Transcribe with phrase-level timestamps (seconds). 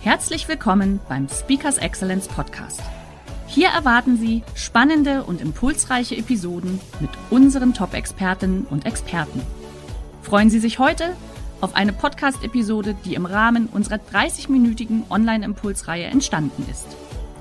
[0.00, 2.80] Herzlich willkommen beim Speakers Excellence Podcast.
[3.48, 9.42] Hier erwarten Sie spannende und impulsreiche Episoden mit unseren Top-Expertinnen und Experten.
[10.22, 11.16] Freuen Sie sich heute
[11.60, 16.86] auf eine Podcast-Episode, die im Rahmen unserer 30-minütigen Online-Impulsreihe entstanden ist.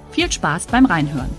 [0.09, 1.29] Viel Spaß beim Reinhören.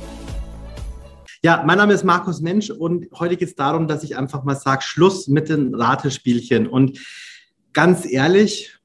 [1.43, 4.55] Ja, mein Name ist Markus Mensch und heute geht es darum, dass ich einfach mal
[4.55, 6.69] sage, Schluss mit den Ratespielchen.
[6.69, 7.01] Und
[7.73, 8.78] ganz ehrlich,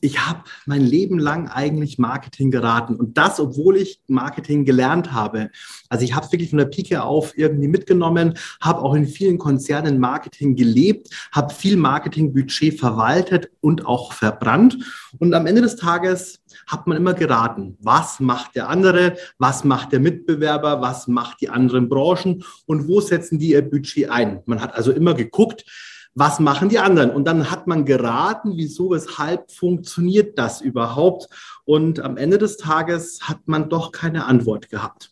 [0.00, 5.50] ich habe mein Leben lang eigentlich Marketing geraten und das, obwohl ich Marketing gelernt habe.
[5.88, 9.38] Also ich habe es wirklich von der Pike auf irgendwie mitgenommen, habe auch in vielen
[9.38, 14.78] Konzernen Marketing gelebt, habe viel Marketingbudget verwaltet und auch verbrannt.
[15.18, 19.92] Und am Ende des Tages hat man immer geraten, was macht der andere, was macht
[19.92, 24.40] der Mitbewerber, was macht die anderen Branchen und wo setzen die ihr Budget ein.
[24.46, 25.64] Man hat also immer geguckt,
[26.14, 27.10] was machen die anderen?
[27.10, 31.28] Und dann hat man geraten, wieso, weshalb funktioniert das überhaupt?
[31.64, 35.09] Und am Ende des Tages hat man doch keine Antwort gehabt.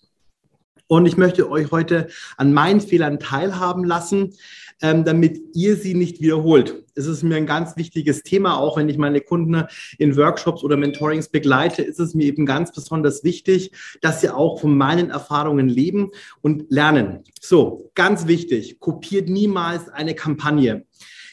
[0.88, 4.34] Und ich möchte euch heute an meinen Fehlern teilhaben lassen,
[4.80, 6.84] ähm, damit ihr sie nicht wiederholt.
[6.94, 9.64] Es ist mir ein ganz wichtiges Thema, auch wenn ich meine Kunden
[9.98, 14.60] in Workshops oder Mentorings begleite, ist es mir eben ganz besonders wichtig, dass sie auch
[14.60, 17.20] von meinen Erfahrungen leben und lernen.
[17.40, 20.86] So, ganz wichtig, kopiert niemals eine Kampagne.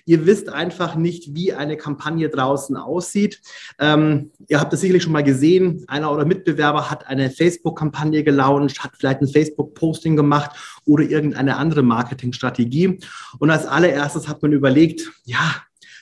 [0.05, 3.41] Ihr wisst einfach nicht, wie eine Kampagne draußen aussieht.
[3.79, 5.83] Ähm, ihr habt das sicherlich schon mal gesehen.
[5.87, 10.51] Einer oder Mitbewerber hat eine Facebook-Kampagne gelauncht, hat vielleicht ein Facebook-Posting gemacht
[10.85, 12.99] oder irgendeine andere Marketingstrategie.
[13.39, 15.55] Und als allererstes hat man überlegt, ja,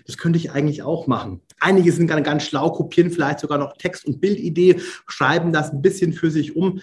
[0.05, 1.41] das könnte ich eigentlich auch machen.
[1.59, 5.81] Einige sind ganz, ganz schlau, kopieren vielleicht sogar noch Text- und Bildidee, schreiben das ein
[5.81, 6.81] bisschen für sich um.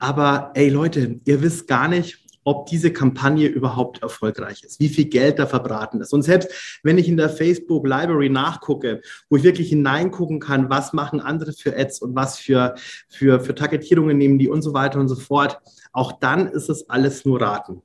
[0.00, 5.06] Aber ey Leute, ihr wisst gar nicht, ob diese Kampagne überhaupt erfolgreich ist, wie viel
[5.06, 6.12] Geld da verbraten ist.
[6.12, 10.92] Und selbst wenn ich in der Facebook Library nachgucke, wo ich wirklich hineingucken kann, was
[10.92, 12.74] machen andere für Ads und was für,
[13.08, 15.60] für, für Targetierungen nehmen die und so weiter und so fort,
[15.92, 17.82] auch dann ist es alles nur Raten.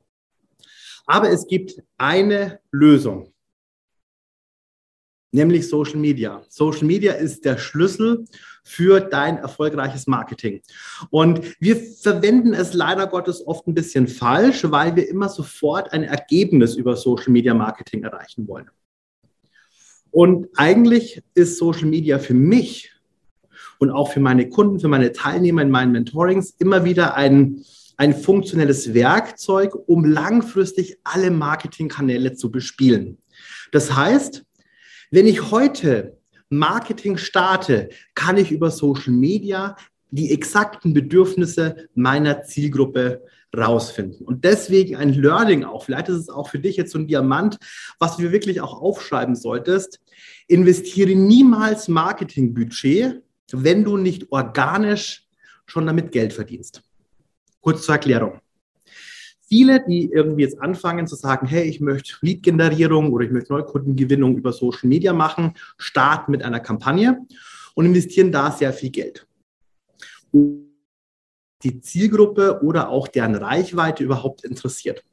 [1.06, 3.35] Aber es gibt eine Lösung
[5.36, 6.42] nämlich Social Media.
[6.50, 8.26] Social Media ist der Schlüssel
[8.64, 10.62] für dein erfolgreiches Marketing.
[11.12, 16.04] Und wir verwenden es leider Gottes oft ein bisschen falsch, weil wir immer sofort ein
[16.04, 18.70] Ergebnis über Social Media Marketing erreichen wollen.
[20.10, 22.92] Und eigentlich ist Social Media für mich
[23.78, 27.64] und auch für meine Kunden, für meine Teilnehmer in meinen Mentorings immer wieder ein,
[27.98, 33.18] ein funktionelles Werkzeug, um langfristig alle Marketingkanäle zu bespielen.
[33.74, 34.46] Das heißt,
[35.12, 36.18] wenn ich heute
[36.50, 39.76] Marketing starte, kann ich über Social Media
[40.12, 43.24] die exakten Bedürfnisse meiner Zielgruppe
[43.56, 44.26] rausfinden.
[44.26, 47.58] Und deswegen ein Learning auch, vielleicht ist es auch für dich jetzt so ein Diamant,
[48.00, 50.00] was du wirklich auch aufschreiben solltest.
[50.48, 53.22] Investiere niemals Marketingbudget,
[53.52, 55.24] wenn du nicht organisch
[55.66, 56.82] schon damit Geld verdienst.
[57.62, 58.40] Kurz zur Erklärung
[59.48, 64.38] viele, die irgendwie jetzt anfangen zu sagen, hey, ich möchte Lead-Generierung oder ich möchte Neukundengewinnung
[64.38, 67.26] über Social Media machen, starten mit einer Kampagne
[67.76, 69.28] und investieren da sehr viel Geld.
[70.34, 75.04] Die Zielgruppe oder auch deren Reichweite überhaupt interessiert.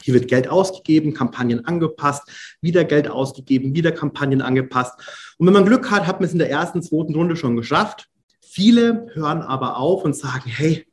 [0.00, 4.94] Hier wird Geld ausgegeben, Kampagnen angepasst, wieder Geld ausgegeben, wieder Kampagnen angepasst.
[5.38, 8.08] Und wenn man Glück hat, hat man es in der ersten, zweiten Runde schon geschafft.
[8.40, 10.87] Viele hören aber auf und sagen, hey,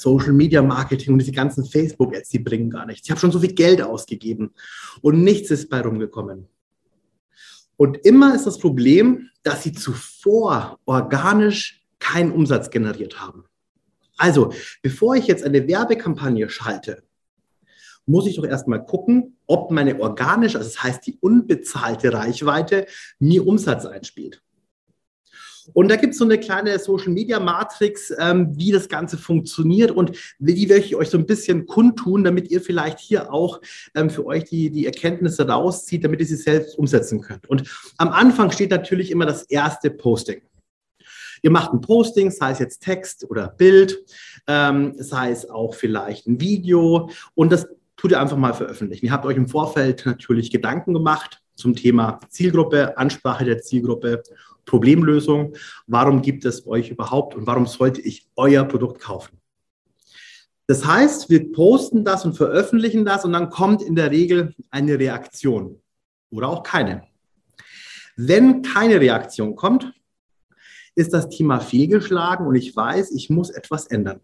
[0.00, 3.06] Social Media Marketing und diese ganzen Facebook Ads, die bringen gar nichts.
[3.06, 4.54] Ich habe schon so viel Geld ausgegeben
[5.02, 6.48] und nichts ist bei rumgekommen.
[7.76, 13.44] Und immer ist das Problem, dass sie zuvor organisch keinen Umsatz generiert haben.
[14.16, 14.52] Also,
[14.82, 17.02] bevor ich jetzt eine Werbekampagne schalte,
[18.06, 22.86] muss ich doch erstmal gucken, ob meine organische, also das heißt die unbezahlte Reichweite,
[23.18, 24.42] mir Umsatz einspielt.
[25.72, 29.90] Und da gibt es so eine kleine Social Media Matrix, ähm, wie das Ganze funktioniert
[29.90, 33.60] und die werde ich euch so ein bisschen kundtun, damit ihr vielleicht hier auch
[33.94, 37.48] ähm, für euch die, die Erkenntnisse rauszieht, damit ihr sie selbst umsetzen könnt.
[37.48, 37.64] Und
[37.96, 40.42] am Anfang steht natürlich immer das erste Posting.
[41.42, 43.98] Ihr macht ein Posting, sei es jetzt Text oder Bild,
[44.46, 47.66] ähm, sei es auch vielleicht ein Video und das
[47.96, 49.06] tut ihr einfach mal veröffentlichen.
[49.06, 54.22] Ihr habt euch im Vorfeld natürlich Gedanken gemacht, zum Thema Zielgruppe, Ansprache der Zielgruppe,
[54.70, 55.54] Problemlösung.
[55.88, 59.38] Warum gibt es euch überhaupt und warum sollte ich euer Produkt kaufen?
[60.68, 64.96] Das heißt, wir posten das und veröffentlichen das und dann kommt in der Regel eine
[64.96, 65.82] Reaktion
[66.30, 67.02] oder auch keine.
[68.16, 69.92] Wenn keine Reaktion kommt,
[70.94, 74.20] ist das Thema fehlgeschlagen und ich weiß, ich muss etwas ändern.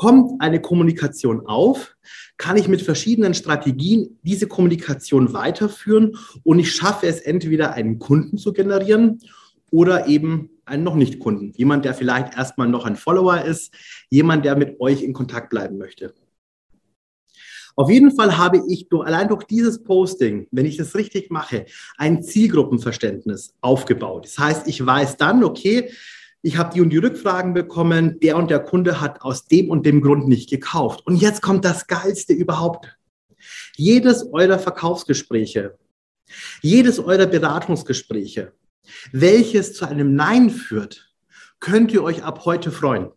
[0.00, 1.94] Kommt eine Kommunikation auf,
[2.38, 8.38] kann ich mit verschiedenen Strategien diese Kommunikation weiterführen und ich schaffe es entweder einen Kunden
[8.38, 9.20] zu generieren
[9.70, 11.52] oder eben einen noch nicht Kunden.
[11.54, 13.74] Jemand, der vielleicht erstmal noch ein Follower ist,
[14.08, 16.14] jemand, der mit euch in Kontakt bleiben möchte.
[17.76, 21.66] Auf jeden Fall habe ich durch, allein durch dieses Posting, wenn ich das richtig mache,
[21.98, 24.24] ein Zielgruppenverständnis aufgebaut.
[24.24, 25.90] Das heißt, ich weiß dann, okay,
[26.42, 29.84] ich habe die und die Rückfragen bekommen, der und der Kunde hat aus dem und
[29.84, 31.06] dem Grund nicht gekauft.
[31.06, 32.96] Und jetzt kommt das Geilste überhaupt.
[33.76, 35.78] Jedes eurer Verkaufsgespräche,
[36.62, 38.52] jedes eurer Beratungsgespräche,
[39.12, 41.12] welches zu einem Nein führt,
[41.58, 43.10] könnt ihr euch ab heute freuen.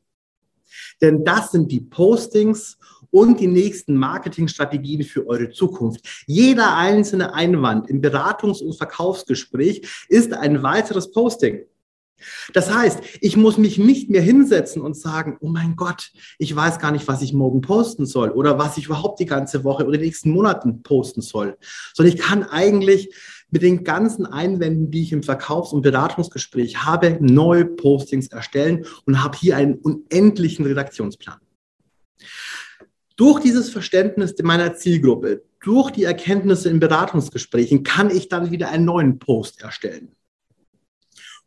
[1.02, 2.78] Denn das sind die Postings
[3.10, 6.24] und die nächsten Marketingstrategien für eure Zukunft.
[6.26, 11.66] Jeder einzelne Einwand im Beratungs- und Verkaufsgespräch ist ein weiteres Posting.
[12.54, 16.80] Das heißt, ich muss mich nicht mehr hinsetzen und sagen, oh mein Gott, ich weiß
[16.80, 19.98] gar nicht, was ich morgen posten soll oder was ich überhaupt die ganze Woche oder
[19.98, 21.58] die nächsten Monaten posten soll,
[21.94, 23.14] sondern ich kann eigentlich
[23.50, 29.24] mit den ganzen Einwänden, die ich im Verkaufs- und Beratungsgespräch habe, neue Postings erstellen und
[29.24, 31.38] habe hier einen unendlichen Redaktionsplan.
[33.16, 38.86] Durch dieses Verständnis meiner Zielgruppe, durch die Erkenntnisse in Beratungsgesprächen kann ich dann wieder einen
[38.86, 40.16] neuen Post erstellen.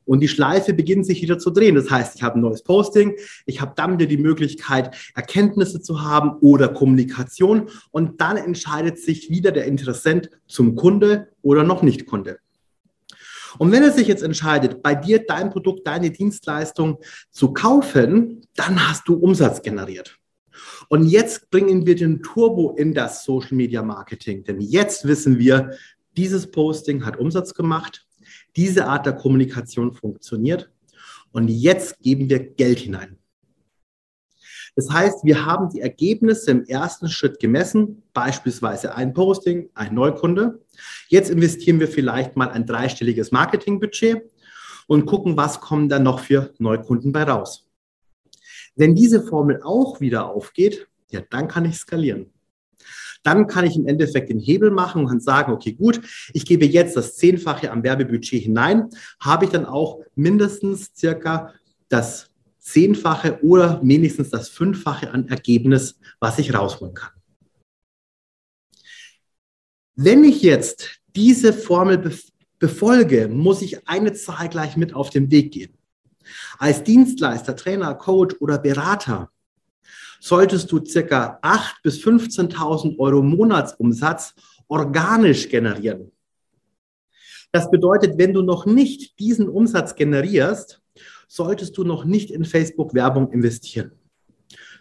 [0.07, 1.75] Und die Schleife beginnt sich wieder zu drehen.
[1.75, 6.03] Das heißt, ich habe ein neues Posting, ich habe dann wieder die Möglichkeit, Erkenntnisse zu
[6.03, 7.69] haben oder Kommunikation.
[7.91, 12.39] Und dann entscheidet sich wieder der Interessent zum Kunde oder noch nicht Kunde.
[13.59, 16.99] Und wenn er sich jetzt entscheidet, bei dir dein Produkt, deine Dienstleistung
[17.31, 20.19] zu kaufen, dann hast du Umsatz generiert.
[20.89, 24.45] Und jetzt bringen wir den Turbo in das Social Media Marketing.
[24.45, 25.71] Denn jetzt wissen wir,
[26.17, 28.06] dieses Posting hat Umsatz gemacht
[28.57, 30.71] diese Art der Kommunikation funktioniert.
[31.33, 33.19] Und jetzt geben wir Geld hinein.
[34.75, 40.61] Das heißt, wir haben die Ergebnisse im ersten Schritt gemessen, beispielsweise ein Posting, ein Neukunde.
[41.09, 44.31] Jetzt investieren wir vielleicht mal ein dreistelliges Marketingbudget
[44.87, 47.67] und gucken, was kommen dann noch für Neukunden bei raus.
[48.75, 52.33] Wenn diese Formel auch wieder aufgeht, ja, dann kann ich skalieren
[53.23, 56.01] dann kann ich im Endeffekt den Hebel machen und sagen, okay, gut,
[56.33, 58.89] ich gebe jetzt das Zehnfache am Werbebudget hinein,
[59.21, 61.53] habe ich dann auch mindestens circa
[61.89, 67.11] das Zehnfache oder wenigstens das Fünffache an Ergebnis, was ich rausholen kann.
[69.95, 72.13] Wenn ich jetzt diese Formel
[72.59, 75.79] befolge, muss ich eine Zahl gleich mit auf den Weg gehen.
[76.59, 79.31] Als Dienstleister, Trainer, Coach oder Berater
[80.27, 84.35] solltest du circa 8.000 bis 15.000 Euro Monatsumsatz
[84.67, 86.11] organisch generieren.
[87.53, 90.83] Das bedeutet, wenn du noch nicht diesen Umsatz generierst,
[91.29, 93.93] solltest du noch nicht in Facebook-Werbung investieren.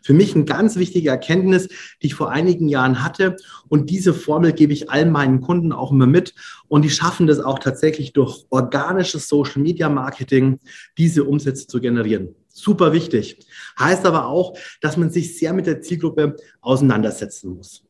[0.06, 3.38] Für mich eine ganz wichtige Erkenntnis, die ich vor einigen Jahren hatte.
[3.69, 6.36] Und diese Formel gebe ich all meinen Kunden auch immer mit.
[6.68, 10.60] Und die schaffen das auch tatsächlich durch organisches Social Media Marketing,
[11.00, 12.35] diese Umsätze zu generieren.
[12.50, 13.47] Super wichtig.
[13.80, 17.83] Heißt aber auch, dass man sich sehr mit der Zielgruppe auseinandersetzen muss.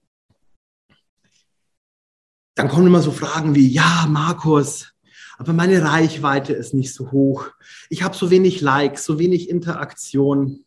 [2.55, 4.93] Dann kommen immer so Fragen wie, ja, Markus,
[5.37, 7.49] aber meine Reichweite ist nicht so hoch.
[7.89, 10.64] Ich habe so wenig Likes, so wenig Interaktion.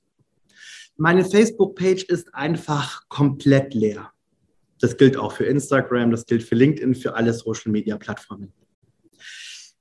[1.00, 4.11] Meine Facebook-Page ist einfach komplett leer.
[4.81, 8.52] Das gilt auch für Instagram, das gilt für LinkedIn, für alle Social-Media-Plattformen.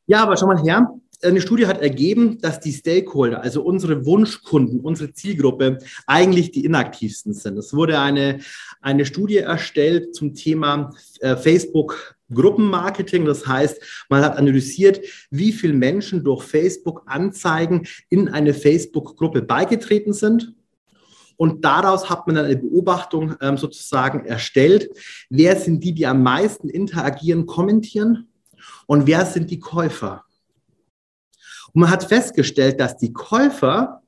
[0.06, 0.88] Ja, aber schau mal her,
[1.24, 7.34] eine Studie hat ergeben, dass die Stakeholder, also unsere Wunschkunden, unsere Zielgruppe, eigentlich die inaktivsten
[7.34, 7.58] sind.
[7.58, 8.40] Es wurde eine,
[8.82, 13.26] eine Studie erstellt zum Thema äh, Facebook Gruppenmarketing.
[13.26, 20.54] Das heißt, man hat analysiert, wie viele Menschen durch Facebook-Anzeigen in eine Facebook-Gruppe beigetreten sind
[21.38, 24.90] und daraus hat man dann eine Beobachtung ähm, sozusagen erstellt.
[25.30, 28.28] Wer sind die, die am meisten interagieren, kommentieren?
[28.88, 30.26] Und wer sind die Käufer?
[31.74, 34.02] Und man hat festgestellt, dass die Käufer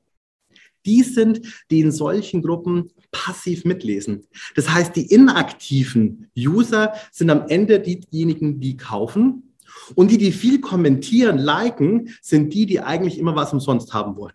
[0.86, 4.26] die sind, die in solchen Gruppen passiv mitlesen.
[4.54, 9.54] Das heißt, die inaktiven User sind am Ende diejenigen, die kaufen.
[9.94, 14.32] Und die, die viel kommentieren, liken, sind die, die eigentlich immer was umsonst haben wollen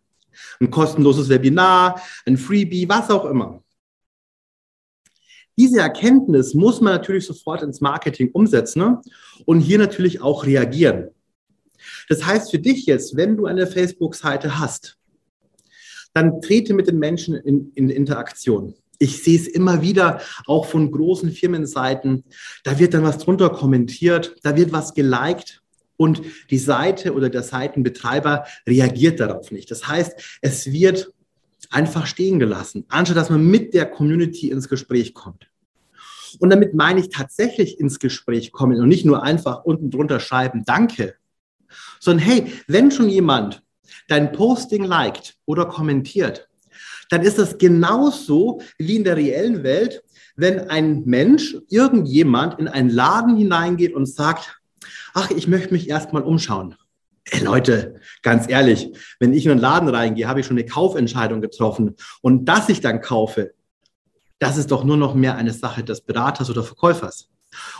[0.59, 3.63] ein kostenloses Webinar, ein Freebie, was auch immer.
[5.57, 9.01] Diese Erkenntnis muss man natürlich sofort ins Marketing umsetzen ne?
[9.45, 11.09] und hier natürlich auch reagieren.
[12.09, 14.97] Das heißt für dich jetzt, wenn du eine Facebook-Seite hast,
[16.13, 18.75] dann trete mit den Menschen in, in Interaktion.
[18.99, 22.23] Ich sehe es immer wieder, auch von großen Firmenseiten.
[22.63, 25.61] Da wird dann was drunter kommentiert, da wird was geliked
[25.97, 29.71] und die Seite oder der Seitenbetreiber reagiert darauf nicht.
[29.71, 31.11] Das heißt, es wird
[31.69, 35.47] einfach stehen gelassen, anstatt dass man mit der Community ins Gespräch kommt.
[36.39, 40.63] Und damit meine ich tatsächlich ins Gespräch kommen und nicht nur einfach unten drunter schreiben,
[40.65, 41.15] danke,
[41.99, 43.63] sondern hey, wenn schon jemand
[44.07, 46.47] dein Posting liked oder kommentiert,
[47.09, 50.03] dann ist das genauso wie in der reellen Welt,
[50.35, 54.59] wenn ein Mensch, irgendjemand in einen Laden hineingeht und sagt,
[55.13, 56.75] ach, ich möchte mich erstmal umschauen.
[57.31, 61.41] Ey, Leute, ganz ehrlich, wenn ich in einen Laden reingehe, habe ich schon eine Kaufentscheidung
[61.41, 61.95] getroffen.
[62.21, 63.53] Und dass ich dann kaufe,
[64.39, 67.29] das ist doch nur noch mehr eine Sache des Beraters oder Verkäufers.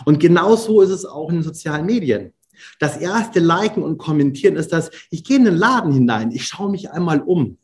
[0.05, 2.33] Und genau so ist es auch in den sozialen Medien.
[2.79, 6.71] Das erste Liken und Kommentieren ist das, ich gehe in den Laden hinein, ich schaue
[6.71, 7.57] mich einmal um.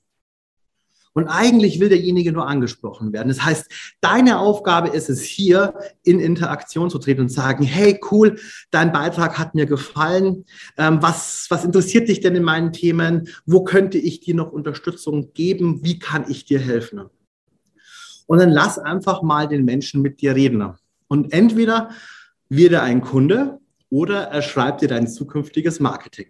[1.14, 3.28] Und eigentlich will derjenige nur angesprochen werden.
[3.28, 8.40] Das heißt, deine Aufgabe ist es hier, in Interaktion zu treten und sagen, hey, cool,
[8.72, 10.46] dein Beitrag hat mir gefallen.
[10.78, 13.28] Ähm, was, was interessiert dich denn in meinen Themen?
[13.46, 15.84] Wo könnte ich dir noch Unterstützung geben?
[15.84, 17.02] Wie kann ich dir helfen?
[18.28, 20.66] Und dann lass einfach mal den Menschen mit dir reden.
[21.10, 21.90] Und entweder
[22.48, 26.28] wird er ein Kunde oder er schreibt dir dein zukünftiges Marketing.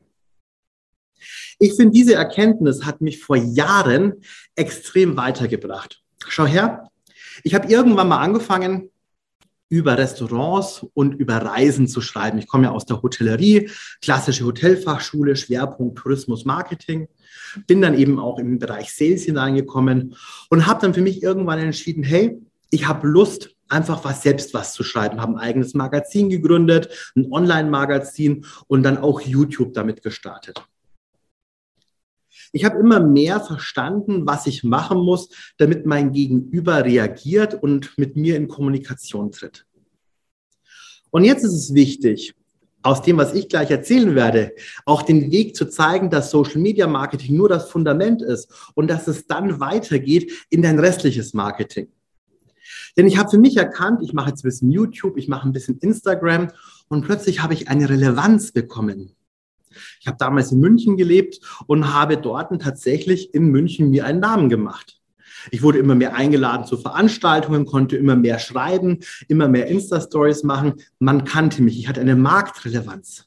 [1.62, 4.13] Ich finde, diese Erkenntnis hat mich vor Jahren
[4.56, 6.01] extrem weitergebracht.
[6.27, 6.89] Schau her,
[7.44, 8.89] ich habe irgendwann mal angefangen,
[9.70, 12.39] über Restaurants und über Reisen zu schreiben.
[12.39, 13.70] Ich komme ja aus der Hotellerie,
[14.01, 17.08] klassische Hotelfachschule, Schwerpunkt Tourismus Marketing.
[17.68, 20.15] Bin dann eben auch im Bereich Sales hineingekommen
[20.50, 22.41] und habe dann für mich irgendwann entschieden, hey,
[22.72, 27.32] ich habe Lust, einfach was selbst was zu schreiben, habe ein eigenes Magazin gegründet, ein
[27.32, 30.65] Online-Magazin und dann auch YouTube damit gestartet.
[32.51, 38.15] Ich habe immer mehr verstanden, was ich machen muss, damit mein Gegenüber reagiert und mit
[38.15, 39.65] mir in Kommunikation tritt.
[41.12, 42.36] Und jetzt ist es wichtig,
[42.84, 44.53] aus dem, was ich gleich erzählen werde,
[44.86, 49.08] auch den Weg zu zeigen, dass Social Media Marketing nur das Fundament ist und dass
[49.08, 51.89] es dann weitergeht in dein restliches Marketing.
[52.98, 55.53] Denn ich habe für mich erkannt, ich mache jetzt ein bisschen YouTube, ich mache ein
[55.53, 56.51] bisschen Instagram
[56.88, 59.15] und plötzlich habe ich eine Relevanz bekommen.
[59.99, 64.49] Ich habe damals in München gelebt und habe dort tatsächlich in München mir einen Namen
[64.49, 65.01] gemacht.
[65.49, 70.75] Ich wurde immer mehr eingeladen zu Veranstaltungen, konnte immer mehr schreiben, immer mehr Insta-Stories machen.
[70.99, 71.79] Man kannte mich.
[71.79, 73.25] Ich hatte eine Marktrelevanz.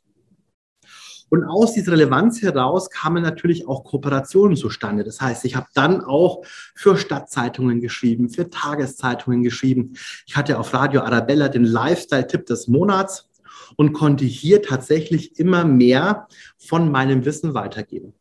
[1.30, 5.02] Und aus dieser Relevanz heraus kamen natürlich auch Kooperationen zustande.
[5.02, 6.44] Das heißt, ich habe dann auch
[6.76, 9.94] für Stadtzeitungen geschrieben, für Tageszeitungen geschrieben.
[10.26, 13.28] Ich hatte auf Radio Arabella den Lifestyle-Tipp des Monats
[13.76, 16.28] und konnte hier tatsächlich immer mehr
[16.58, 18.14] von meinem Wissen weitergeben.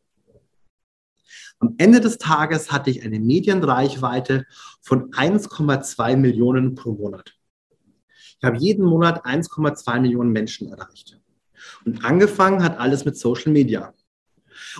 [1.58, 4.44] Am Ende des Tages hatte ich eine Medienreichweite
[4.82, 7.34] von 1,2 Millionen pro Monat.
[8.38, 11.18] Ich habe jeden Monat 1,2 Millionen Menschen erreicht.
[11.86, 13.94] Und angefangen hat alles mit Social Media.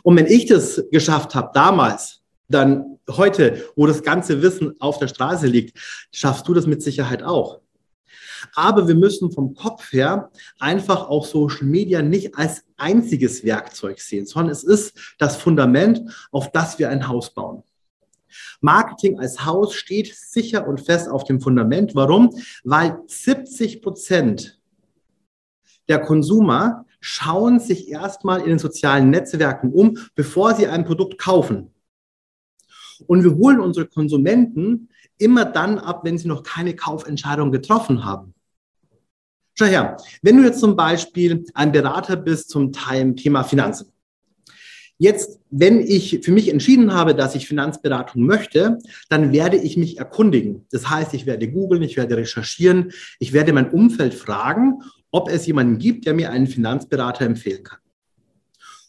[0.02, 5.08] Und wenn ich das geschafft habe damals, dann heute, wo das ganze Wissen auf der
[5.08, 5.78] Straße liegt,
[6.12, 7.60] schaffst du das mit Sicherheit auch.
[8.54, 14.26] Aber wir müssen vom Kopf her einfach auch Social Media nicht als einziges Werkzeug sehen,
[14.26, 17.62] sondern es ist das Fundament, auf das wir ein Haus bauen.
[18.60, 21.94] Marketing als Haus steht sicher und fest auf dem Fundament.
[21.94, 22.30] Warum?
[22.64, 24.60] Weil 70 Prozent
[25.88, 31.70] der Konsumer schauen sich erstmal in den sozialen Netzwerken um, bevor sie ein Produkt kaufen.
[33.06, 38.34] Und wir holen unsere Konsumenten immer dann ab, wenn sie noch keine Kaufentscheidung getroffen haben.
[39.56, 43.92] Schau her, wenn du jetzt zum Beispiel ein Berater bist zum Thema Finanzen.
[44.98, 48.78] Jetzt, wenn ich für mich entschieden habe, dass ich Finanzberatung möchte,
[49.08, 50.66] dann werde ich mich erkundigen.
[50.70, 55.46] Das heißt, ich werde googeln, ich werde recherchieren, ich werde mein Umfeld fragen, ob es
[55.46, 57.78] jemanden gibt, der mir einen Finanzberater empfehlen kann.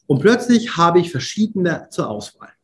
[0.08, 2.54] Und plötzlich habe ich verschiedene zur Auswahl.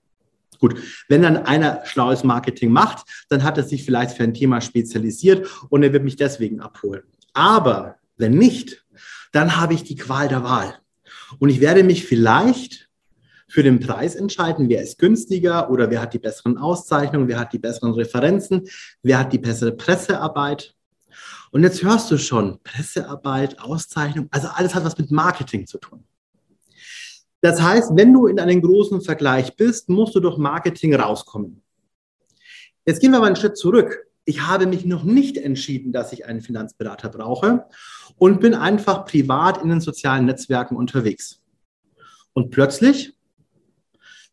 [0.61, 4.61] Gut, wenn dann einer schlaues Marketing macht, dann hat er sich vielleicht für ein Thema
[4.61, 7.01] spezialisiert und er wird mich deswegen abholen.
[7.33, 8.85] Aber wenn nicht,
[9.31, 10.75] dann habe ich die Qual der Wahl.
[11.39, 12.89] Und ich werde mich vielleicht
[13.47, 17.53] für den Preis entscheiden, wer ist günstiger oder wer hat die besseren Auszeichnungen, wer hat
[17.53, 18.67] die besseren Referenzen,
[19.01, 20.75] wer hat die bessere Pressearbeit.
[21.49, 26.03] Und jetzt hörst du schon, Pressearbeit, Auszeichnung, also alles hat was mit Marketing zu tun.
[27.41, 31.63] Das heißt, wenn du in einem großen Vergleich bist, musst du durch Marketing rauskommen.
[32.85, 34.07] Jetzt gehen wir mal einen Schritt zurück.
[34.23, 37.65] ich habe mich noch nicht entschieden, dass ich einen Finanzberater brauche
[38.17, 41.41] und bin einfach privat in den sozialen Netzwerken unterwegs.
[42.33, 43.17] Und plötzlich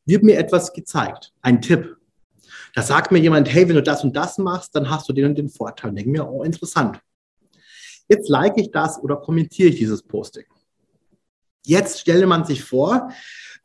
[0.04, 1.96] wird mir etwas gezeigt, ein Tipp.
[2.74, 5.24] Da sagt mir jemand, hey, wenn du das und das machst, dann hast du den
[5.24, 5.92] und den Vorteil.
[5.92, 7.00] Denke mir, oh, interessant.
[8.08, 10.44] Jetzt like ich das oder kommentiere ich dieses Posting.
[11.68, 13.10] Jetzt stelle man sich vor,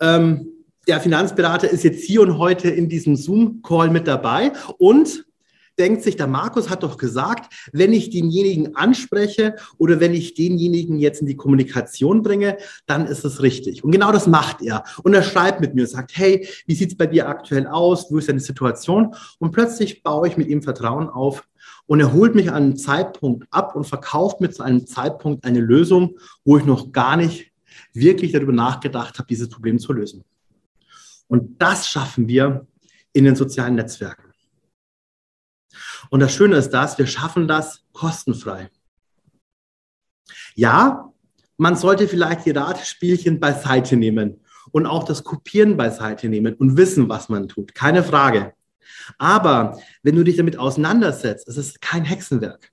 [0.02, 0.50] ähm,
[0.90, 5.26] der Finanzberater ist jetzt hier und heute in diesem Zoom-Call mit dabei und
[5.80, 11.00] denkt sich, der Markus hat doch gesagt, wenn ich denjenigen anspreche oder wenn ich denjenigen
[11.00, 12.58] jetzt in die Kommunikation bringe,
[12.88, 13.86] dann ist es richtig.
[13.86, 14.84] Und genau das macht er.
[15.04, 18.12] Und er schreibt mit mir und sagt, hey, wie sieht es bei dir aktuell aus?
[18.12, 19.16] Wo ist deine Situation?
[19.40, 21.48] Und plötzlich baue ich mit ihm Vertrauen auf
[21.86, 25.62] und er holt mich an einem Zeitpunkt ab und verkauft mir zu einem Zeitpunkt eine
[25.62, 27.53] Lösung, wo ich noch gar nicht
[27.94, 30.24] wirklich darüber nachgedacht habe, dieses Problem zu lösen.
[31.28, 32.68] Und das schaffen wir
[33.14, 34.32] in den sozialen Netzwerken.
[36.10, 38.70] Und das Schöne ist das, wir schaffen das kostenfrei.
[40.56, 41.12] Ja,
[41.58, 47.10] man sollte vielleicht die Ratespielchen beiseite nehmen und auch das Kopieren beiseite nehmen und wissen,
[47.10, 47.74] was man tut.
[47.74, 48.54] Keine Frage.
[49.18, 52.73] Aber wenn du dich damit auseinandersetzt, es ist kein Hexenwerk.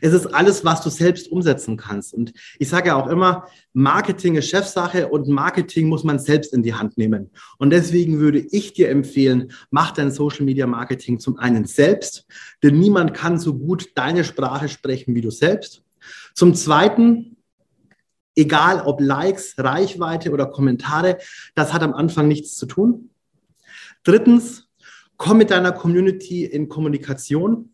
[0.00, 2.14] Es ist alles, was du selbst umsetzen kannst.
[2.14, 6.62] Und ich sage ja auch immer, Marketing ist Chefsache und Marketing muss man selbst in
[6.62, 7.30] die Hand nehmen.
[7.58, 12.26] Und deswegen würde ich dir empfehlen, mach dein Social Media Marketing zum einen selbst,
[12.62, 15.82] denn niemand kann so gut deine Sprache sprechen wie du selbst.
[16.34, 17.36] Zum zweiten,
[18.34, 21.18] egal ob Likes, Reichweite oder Kommentare,
[21.54, 23.10] das hat am Anfang nichts zu tun.
[24.04, 24.68] Drittens,
[25.16, 27.70] komm mit deiner Community in Kommunikation.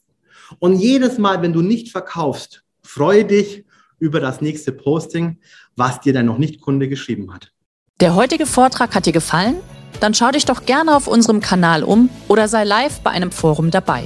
[0.58, 3.64] Und jedes Mal, wenn du nicht verkaufst, freue dich
[3.98, 5.38] über das nächste Posting,
[5.76, 7.52] was dir dein noch nicht Kunde geschrieben hat.
[8.00, 9.56] Der heutige Vortrag hat dir gefallen?
[10.00, 13.70] Dann schau dich doch gerne auf unserem Kanal um oder sei live bei einem Forum
[13.70, 14.04] dabei.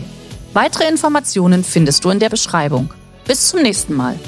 [0.52, 2.92] Weitere Informationen findest du in der Beschreibung.
[3.26, 4.18] Bis zum nächsten Mal.